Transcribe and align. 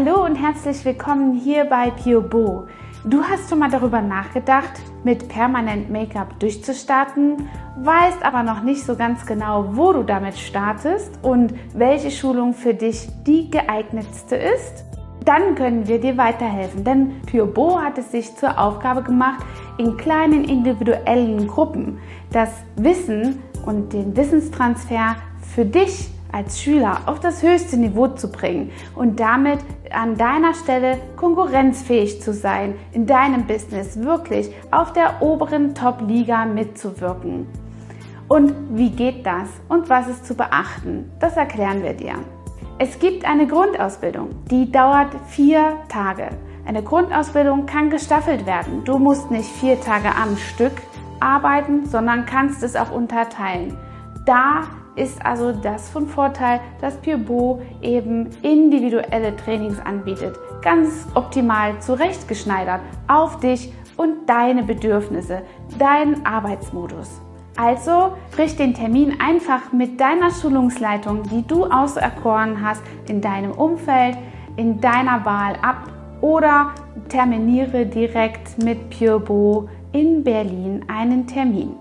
Hallo 0.00 0.24
und 0.24 0.36
herzlich 0.36 0.84
willkommen 0.84 1.34
hier 1.34 1.64
bei 1.64 1.90
Pure 1.90 2.68
Du 3.04 3.20
hast 3.20 3.50
schon 3.50 3.58
mal 3.58 3.68
darüber 3.68 4.00
nachgedacht, 4.00 4.70
mit 5.02 5.28
Permanent 5.28 5.90
Make-up 5.90 6.38
durchzustarten, 6.38 7.48
weißt 7.78 8.22
aber 8.22 8.44
noch 8.44 8.62
nicht 8.62 8.84
so 8.84 8.94
ganz 8.94 9.26
genau, 9.26 9.70
wo 9.72 9.92
du 9.92 10.04
damit 10.04 10.38
startest 10.38 11.18
und 11.22 11.52
welche 11.74 12.12
Schulung 12.12 12.54
für 12.54 12.74
dich 12.74 13.08
die 13.26 13.50
geeignetste 13.50 14.36
ist? 14.36 14.84
Dann 15.24 15.56
können 15.56 15.88
wir 15.88 16.00
dir 16.00 16.16
weiterhelfen, 16.16 16.84
denn 16.84 17.20
Pure 17.22 17.82
hat 17.82 17.98
es 17.98 18.12
sich 18.12 18.36
zur 18.36 18.56
Aufgabe 18.56 19.02
gemacht, 19.02 19.44
in 19.78 19.96
kleinen 19.96 20.44
individuellen 20.44 21.48
Gruppen 21.48 21.98
das 22.30 22.50
Wissen 22.76 23.42
und 23.66 23.92
den 23.92 24.16
Wissenstransfer 24.16 25.16
für 25.42 25.64
dich 25.64 26.08
als 26.32 26.60
Schüler 26.60 27.00
auf 27.06 27.20
das 27.20 27.42
höchste 27.42 27.76
Niveau 27.76 28.08
zu 28.08 28.30
bringen 28.30 28.70
und 28.94 29.18
damit 29.20 29.60
an 29.90 30.16
deiner 30.16 30.54
Stelle 30.54 30.98
konkurrenzfähig 31.16 32.20
zu 32.22 32.32
sein, 32.32 32.74
in 32.92 33.06
deinem 33.06 33.46
Business 33.46 34.00
wirklich 34.02 34.50
auf 34.70 34.92
der 34.92 35.22
oberen 35.22 35.74
Top-Liga 35.74 36.44
mitzuwirken. 36.44 37.46
Und 38.28 38.52
wie 38.76 38.90
geht 38.90 39.24
das 39.24 39.48
und 39.68 39.88
was 39.88 40.06
ist 40.08 40.26
zu 40.26 40.34
beachten? 40.34 41.10
Das 41.18 41.36
erklären 41.36 41.82
wir 41.82 41.94
dir. 41.94 42.14
Es 42.78 42.98
gibt 42.98 43.24
eine 43.24 43.46
Grundausbildung, 43.46 44.30
die 44.50 44.70
dauert 44.70 45.08
vier 45.26 45.78
Tage. 45.88 46.28
Eine 46.66 46.82
Grundausbildung 46.82 47.64
kann 47.64 47.88
gestaffelt 47.88 48.44
werden. 48.44 48.84
Du 48.84 48.98
musst 48.98 49.30
nicht 49.30 49.48
vier 49.48 49.80
Tage 49.80 50.14
am 50.14 50.36
Stück 50.36 50.74
arbeiten, 51.18 51.86
sondern 51.86 52.26
kannst 52.26 52.62
es 52.62 52.76
auch 52.76 52.92
unterteilen. 52.92 53.76
Da 54.26 54.64
ist 54.98 55.24
also 55.24 55.52
das 55.52 55.88
von 55.88 56.06
Vorteil, 56.06 56.60
dass 56.80 56.96
Pure 56.96 57.60
eben 57.80 58.30
individuelle 58.42 59.36
Trainings 59.36 59.78
anbietet, 59.80 60.36
ganz 60.62 61.06
optimal 61.14 61.80
zurechtgeschneidert 61.80 62.80
auf 63.06 63.40
dich 63.40 63.72
und 63.96 64.28
deine 64.28 64.62
Bedürfnisse, 64.62 65.42
deinen 65.78 66.24
Arbeitsmodus. 66.26 67.20
Also 67.56 68.12
brich 68.30 68.56
den 68.56 68.74
Termin 68.74 69.20
einfach 69.20 69.72
mit 69.72 70.00
deiner 70.00 70.30
Schulungsleitung, 70.30 71.24
die 71.24 71.44
du 71.46 71.64
auserkoren 71.64 72.64
hast, 72.64 72.82
in 73.08 73.20
deinem 73.20 73.50
Umfeld, 73.50 74.16
in 74.56 74.80
deiner 74.80 75.24
Wahl 75.24 75.54
ab 75.62 75.90
oder 76.20 76.72
terminiere 77.08 77.86
direkt 77.86 78.62
mit 78.62 78.90
PureBo 78.90 79.68
in 79.92 80.22
Berlin 80.22 80.84
einen 80.88 81.26
Termin. 81.26 81.74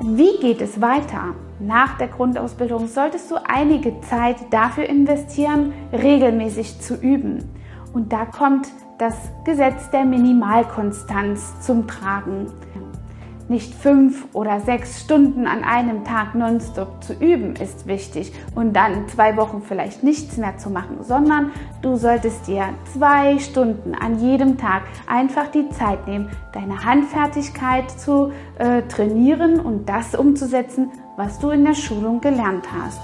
Wie 0.00 0.38
geht 0.40 0.60
es 0.60 0.80
weiter? 0.80 1.34
Nach 1.58 1.96
der 1.96 2.08
Grundausbildung 2.08 2.86
solltest 2.86 3.30
du 3.30 3.36
einige 3.36 4.00
Zeit 4.02 4.36
dafür 4.50 4.84
investieren, 4.84 5.72
regelmäßig 5.92 6.80
zu 6.80 6.96
üben. 6.96 7.50
Und 7.94 8.12
da 8.12 8.26
kommt 8.26 8.68
das 8.98 9.14
Gesetz 9.44 9.90
der 9.90 10.04
Minimalkonstanz 10.04 11.60
zum 11.60 11.86
Tragen 11.86 12.48
nicht 13.48 13.74
fünf 13.74 14.26
oder 14.32 14.60
sechs 14.60 15.00
Stunden 15.00 15.46
an 15.46 15.62
einem 15.62 16.04
Tag 16.04 16.34
nonstop 16.34 17.02
zu 17.02 17.12
üben, 17.12 17.54
ist 17.56 17.86
wichtig 17.86 18.32
und 18.54 18.74
dann 18.74 19.06
zwei 19.08 19.36
Wochen 19.36 19.62
vielleicht 19.62 20.02
nichts 20.02 20.36
mehr 20.36 20.58
zu 20.58 20.70
machen, 20.70 20.98
sondern 21.02 21.52
du 21.82 21.96
solltest 21.96 22.48
dir 22.48 22.64
zwei 22.92 23.38
Stunden 23.38 23.94
an 23.94 24.18
jedem 24.18 24.58
Tag 24.58 24.82
einfach 25.06 25.46
die 25.48 25.68
Zeit 25.70 26.08
nehmen, 26.08 26.28
deine 26.52 26.84
Handfertigkeit 26.84 27.90
zu 27.90 28.32
äh, 28.58 28.82
trainieren 28.82 29.60
und 29.60 29.88
das 29.88 30.14
umzusetzen, 30.14 30.90
was 31.16 31.38
du 31.38 31.50
in 31.50 31.64
der 31.64 31.74
Schulung 31.74 32.20
gelernt 32.20 32.66
hast. 32.72 33.00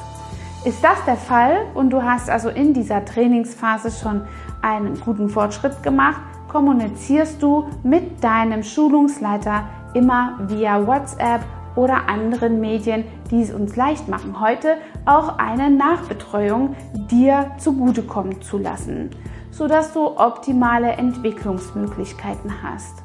Ist 0.65 0.85
das 0.85 1.05
der 1.07 1.17
Fall 1.17 1.67
und 1.75 1.91
du 1.91 2.03
hast 2.03 2.31
also 2.31 2.49
in 2.49 2.73
dieser 2.73 3.05
Trainingsphase 3.05 3.91
schon 3.91 4.23
einen 4.61 5.01
guten 5.01 5.29
Fortschritt 5.29 5.83
gemacht, 5.83 6.21
kommunizierst 6.49 7.43
du 7.43 7.67
mit 7.83 8.23
deinem 8.23 8.63
Schulungsleiter 8.63 9.65
immer 9.95 10.39
via 10.47 10.87
WhatsApp 10.87 11.41
oder 11.75 12.09
anderen 12.09 12.61
Medien, 12.61 13.05
die 13.31 13.43
es 13.43 13.53
uns 13.53 13.77
leicht 13.77 14.07
machen, 14.07 14.39
heute 14.39 14.77
auch 15.07 15.39
eine 15.39 15.71
Nachbetreuung 15.71 16.77
dir 17.11 17.51
zugutekommen 17.59 18.43
zu 18.43 18.59
lassen, 18.59 19.11
sodass 19.51 19.93
du 19.93 20.07
optimale 20.19 20.93
Entwicklungsmöglichkeiten 20.93 22.63
hast. 22.63 23.03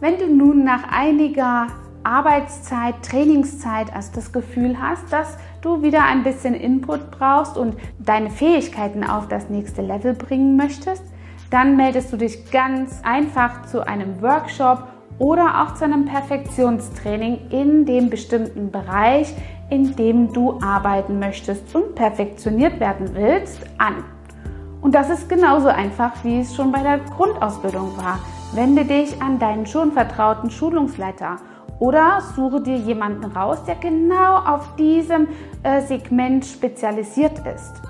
Wenn 0.00 0.18
du 0.18 0.26
nun 0.26 0.64
nach 0.64 0.90
einiger 0.90 1.68
Arbeitszeit, 2.04 2.94
Trainingszeit 3.02 3.94
also 3.94 4.10
das 4.14 4.32
Gefühl 4.32 4.76
hast, 4.80 5.12
dass 5.12 5.36
du 5.62 5.82
wieder 5.82 6.04
ein 6.04 6.22
bisschen 6.22 6.54
Input 6.54 7.10
brauchst 7.10 7.56
und 7.56 7.76
deine 7.98 8.30
Fähigkeiten 8.30 9.04
auf 9.04 9.28
das 9.28 9.48
nächste 9.48 9.82
Level 9.82 10.14
bringen 10.14 10.56
möchtest, 10.56 11.02
dann 11.50 11.76
meldest 11.76 12.12
du 12.12 12.16
dich 12.16 12.50
ganz 12.50 13.00
einfach 13.02 13.66
zu 13.66 13.86
einem 13.86 14.20
Workshop 14.20 14.88
oder 15.18 15.62
auch 15.62 15.74
zu 15.74 15.84
einem 15.84 16.04
Perfektionstraining 16.04 17.50
in 17.50 17.86
dem 17.86 18.10
bestimmten 18.10 18.70
Bereich, 18.70 19.32
in 19.70 19.96
dem 19.96 20.32
du 20.32 20.58
arbeiten 20.60 21.18
möchtest 21.18 21.74
und 21.74 21.94
perfektioniert 21.94 22.80
werden 22.80 23.10
willst, 23.14 23.60
an. 23.78 24.04
Und 24.82 24.94
das 24.94 25.08
ist 25.08 25.28
genauso 25.28 25.68
einfach, 25.68 26.12
wie 26.24 26.40
es 26.40 26.54
schon 26.54 26.70
bei 26.70 26.82
der 26.82 26.98
Grundausbildung 26.98 27.96
war. 27.96 28.18
Wende 28.52 28.84
dich 28.84 29.20
an 29.22 29.38
deinen 29.38 29.64
schon 29.64 29.92
vertrauten 29.92 30.50
Schulungsleiter 30.50 31.38
oder 31.78 32.20
suche 32.34 32.60
dir 32.60 32.76
jemanden 32.76 33.24
raus, 33.24 33.64
der 33.64 33.76
genau 33.76 34.36
auf 34.36 34.76
diesem 34.76 35.28
äh, 35.62 35.80
Segment 35.80 36.44
spezialisiert 36.44 37.40
ist. 37.54 37.82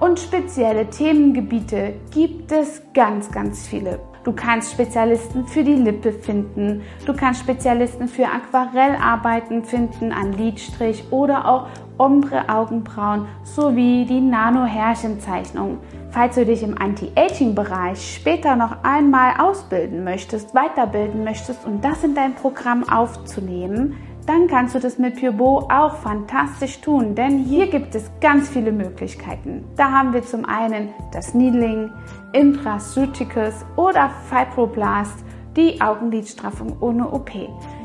Und 0.00 0.20
spezielle 0.20 0.88
Themengebiete 0.88 1.94
gibt 2.12 2.52
es 2.52 2.82
ganz, 2.94 3.30
ganz 3.32 3.66
viele. 3.66 3.98
Du 4.22 4.32
kannst 4.32 4.72
Spezialisten 4.72 5.46
für 5.46 5.64
die 5.64 5.74
Lippe 5.74 6.12
finden. 6.12 6.82
Du 7.06 7.14
kannst 7.14 7.40
Spezialisten 7.40 8.08
für 8.08 8.26
Aquarellarbeiten 8.26 9.64
finden 9.64 10.12
an 10.12 10.34
Lidstrich 10.34 11.02
oder 11.10 11.48
auch 11.48 11.66
Ombre 11.96 12.48
Augenbrauen 12.48 13.26
sowie 13.42 14.04
die 14.04 14.20
Nano-Härchenzeichnung. 14.20 15.78
Falls 16.10 16.36
du 16.36 16.46
dich 16.46 16.62
im 16.62 16.80
Anti-Aging-Bereich 16.80 18.16
später 18.16 18.56
noch 18.56 18.82
einmal 18.82 19.34
ausbilden 19.38 20.04
möchtest, 20.04 20.54
weiterbilden 20.54 21.22
möchtest 21.22 21.66
und 21.66 21.84
das 21.84 22.02
in 22.02 22.14
dein 22.14 22.34
Programm 22.34 22.88
aufzunehmen, 22.88 23.94
dann 24.26 24.46
kannst 24.46 24.74
du 24.74 24.78
das 24.78 24.98
mit 24.98 25.20
PureBo 25.20 25.68
auch 25.70 25.96
fantastisch 25.96 26.80
tun, 26.80 27.14
denn 27.14 27.38
hier 27.44 27.66
gibt 27.66 27.94
es 27.94 28.10
ganz 28.20 28.48
viele 28.48 28.72
Möglichkeiten. 28.72 29.64
Da 29.76 29.90
haben 29.90 30.12
wir 30.12 30.22
zum 30.22 30.44
einen 30.44 30.90
das 31.12 31.34
Needling, 31.34 31.90
Intraceuticals 32.32 33.64
oder 33.76 34.10
Fibroblast, 34.28 35.24
die 35.56 35.80
Augenlidstraffung 35.80 36.76
ohne 36.80 37.10
OP. 37.10 37.30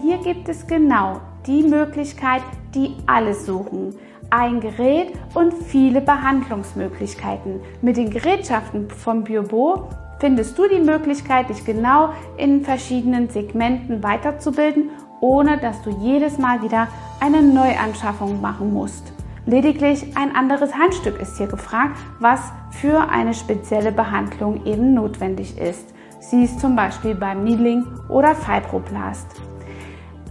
Hier 0.01 0.17
gibt 0.17 0.49
es 0.49 0.67
genau 0.67 1.21
die 1.45 1.63
Möglichkeit, 1.63 2.41
die 2.73 2.95
alles 3.05 3.45
suchen. 3.45 3.95
Ein 4.35 4.61
Gerät 4.61 5.13
und 5.35 5.53
viele 5.53 6.01
Behandlungsmöglichkeiten. 6.01 7.61
Mit 7.83 7.97
den 7.97 8.09
Gerätschaften 8.09 8.89
vom 8.89 9.23
PureBo 9.23 9.89
findest 10.19 10.57
du 10.57 10.67
die 10.67 10.79
Möglichkeit, 10.79 11.49
dich 11.49 11.63
genau 11.63 12.09
in 12.37 12.63
verschiedenen 12.63 13.29
Segmenten 13.29 14.01
weiterzubilden 14.01 14.89
ohne 15.23 15.57
dass 15.57 15.81
du 15.81 15.89
jedes 15.89 16.37
Mal 16.37 16.61
wieder 16.61 16.89
eine 17.21 17.41
Neuanschaffung 17.41 18.41
machen 18.41 18.73
musst. 18.73 19.13
Lediglich 19.45 20.17
ein 20.17 20.35
anderes 20.35 20.75
Handstück 20.75 21.19
ist 21.21 21.37
hier 21.37 21.47
gefragt, 21.47 21.97
was 22.19 22.41
für 22.71 23.09
eine 23.09 23.33
spezielle 23.33 23.93
Behandlung 23.93 24.65
eben 24.65 24.93
notwendig 24.93 25.57
ist. 25.57 25.93
Sie 26.19 26.43
ist 26.43 26.59
zum 26.59 26.75
Beispiel 26.75 27.15
beim 27.15 27.45
Needling 27.45 27.85
oder 28.09 28.35
Fibroblast. 28.35 29.27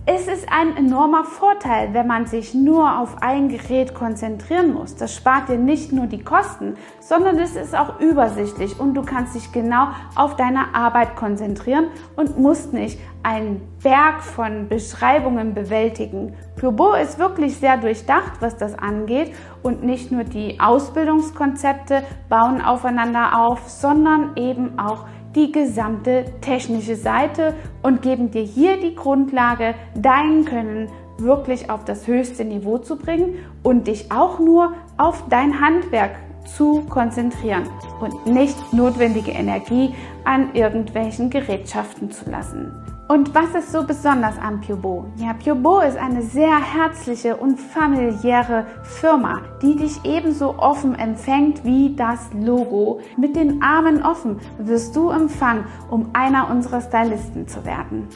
Es 0.04 0.26
ist 0.26 0.48
ein 0.50 0.76
enormer 0.76 1.22
Vorteil, 1.22 1.94
wenn 1.94 2.08
man 2.08 2.26
sich 2.26 2.54
nur 2.54 2.98
auf 2.98 3.22
ein 3.22 3.48
Gerät 3.48 3.94
konzentrieren 3.94 4.74
muss. 4.74 4.96
Das 4.96 5.14
spart 5.14 5.48
dir 5.48 5.58
nicht 5.58 5.92
nur 5.92 6.06
die 6.06 6.24
Kosten, 6.24 6.74
sondern 6.98 7.38
es 7.38 7.54
ist 7.54 7.72
auch 7.72 8.00
übersichtlich 8.00 8.80
und 8.80 8.94
du 8.94 9.02
kannst 9.02 9.36
dich 9.36 9.52
genau 9.52 9.90
auf 10.16 10.34
deine 10.34 10.74
Arbeit 10.74 11.14
konzentrieren 11.14 11.86
und 12.16 12.36
musst 12.36 12.72
nicht 12.72 12.98
einen 13.22 13.60
Berg 13.80 14.24
von 14.24 14.68
Beschreibungen 14.68 15.54
bewältigen. 15.54 16.34
Purbo 16.56 16.94
ist 16.94 17.20
wirklich 17.20 17.56
sehr 17.58 17.76
durchdacht, 17.76 18.32
was 18.40 18.56
das 18.56 18.76
angeht 18.76 19.32
und 19.62 19.84
nicht 19.84 20.10
nur 20.10 20.24
die 20.24 20.58
Ausbildungskonzepte 20.58 22.02
bauen 22.28 22.60
aufeinander 22.60 23.38
auf, 23.38 23.68
sondern 23.68 24.32
eben 24.34 24.80
auch 24.80 25.04
die 25.34 25.52
gesamte 25.52 26.26
technische 26.40 26.96
Seite 26.96 27.54
und 27.82 28.02
geben 28.02 28.30
dir 28.30 28.42
hier 28.42 28.78
die 28.78 28.94
Grundlage, 28.94 29.74
dein 29.94 30.44
Können 30.44 30.88
wirklich 31.18 31.70
auf 31.70 31.84
das 31.84 32.06
höchste 32.06 32.44
Niveau 32.44 32.78
zu 32.78 32.96
bringen 32.96 33.36
und 33.62 33.86
dich 33.86 34.10
auch 34.10 34.38
nur 34.38 34.74
auf 34.96 35.24
dein 35.28 35.60
Handwerk 35.60 36.16
zu 36.46 36.80
konzentrieren 36.88 37.68
und 38.00 38.26
nicht 38.26 38.72
notwendige 38.72 39.30
Energie 39.30 39.94
an 40.24 40.54
irgendwelchen 40.54 41.30
Gerätschaften 41.30 42.10
zu 42.10 42.28
lassen. 42.28 42.91
Und 43.08 43.34
was 43.34 43.54
ist 43.54 43.72
so 43.72 43.84
besonders 43.84 44.38
an 44.38 44.60
Piobo? 44.60 45.04
Ja, 45.16 45.34
Piobo 45.34 45.80
ist 45.80 45.96
eine 45.98 46.22
sehr 46.22 46.58
herzliche 46.58 47.36
und 47.36 47.58
familiäre 47.58 48.66
Firma, 48.84 49.42
die 49.60 49.76
dich 49.76 50.04
ebenso 50.04 50.56
offen 50.58 50.94
empfängt 50.94 51.64
wie 51.64 51.94
das 51.94 52.30
Logo. 52.32 53.00
Mit 53.16 53.36
den 53.36 53.60
Armen 53.60 54.02
offen 54.02 54.40
wirst 54.58 54.96
du 54.96 55.10
empfangen, 55.10 55.64
um 55.90 56.10
einer 56.14 56.48
unserer 56.48 56.80
Stylisten 56.80 57.46
zu 57.48 57.64
werden. 57.64 58.08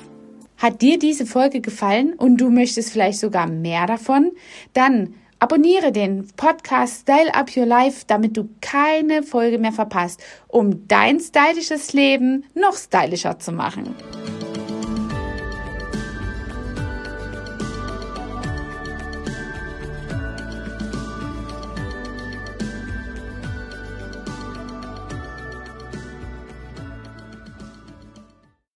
Hat 0.57 0.81
dir 0.81 0.99
diese 0.99 1.27
Folge 1.27 1.61
gefallen 1.61 2.15
und 2.15 2.39
du 2.39 2.49
möchtest 2.49 2.91
vielleicht 2.91 3.19
sogar 3.19 3.47
mehr 3.47 3.87
davon? 3.87 4.33
Dann 4.73 5.15
abonniere 5.39 5.93
den 5.93 6.29
Podcast 6.37 7.03
Style 7.03 7.35
Up 7.35 7.55
Your 7.55 7.67
Life, 7.67 8.05
damit 8.07 8.37
du 8.37 8.49
keine 8.63 9.23
Folge 9.23 9.59
mehr 9.59 9.73
verpasst, 9.73 10.23
um 10.49 10.89
dein 10.89 11.21
stylisches 11.21 11.93
Leben 11.93 12.45
noch 12.55 12.77
stylischer 12.77 13.39
zu 13.39 13.53
machen. 13.53 13.95